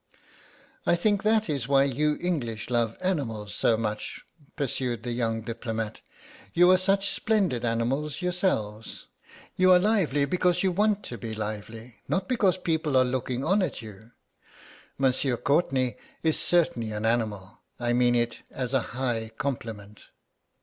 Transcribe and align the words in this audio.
"I 0.83 0.95
think 0.95 1.21
that 1.21 1.47
is 1.47 1.67
why 1.67 1.83
you 1.83 2.17
English 2.19 2.71
love 2.71 2.97
animals 3.01 3.53
so 3.53 3.77
much," 3.77 4.23
pursued 4.55 5.03
the 5.03 5.11
young 5.11 5.41
diplomat; 5.43 6.01
"you 6.55 6.71
are 6.71 6.77
such 6.79 7.11
splendid 7.11 7.63
animals 7.63 8.19
yourselves. 8.19 9.05
You 9.57 9.71
are 9.71 9.77
lively 9.77 10.25
because 10.25 10.63
you 10.63 10.71
want 10.71 11.03
to 11.03 11.19
be 11.19 11.35
lively, 11.35 11.99
not 12.07 12.27
because 12.27 12.57
people 12.57 12.97
are 12.97 13.05
looking 13.05 13.43
on 13.43 13.61
at 13.61 13.83
you. 13.83 14.09
Monsieur 14.97 15.37
Courtenay 15.37 15.97
is 16.23 16.39
certainly 16.39 16.89
an 16.91 17.05
animal. 17.05 17.61
I 17.79 17.93
mean 17.93 18.15
it 18.15 18.39
as 18.49 18.73
a 18.73 18.81
high 18.97 19.29
compliment." 19.37 20.05